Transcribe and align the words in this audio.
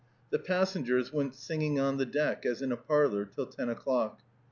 The 0.31 0.39
passengers 0.39 1.13
went 1.13 1.35
singing 1.35 1.79
on 1.79 1.97
the 1.97 2.07
deck, 2.07 2.43
as 2.43 2.63
in 2.63 2.71
a 2.71 2.75
parlor, 2.75 3.23
till 3.23 3.45
ten 3.45 3.69
o'clock. 3.69 4.23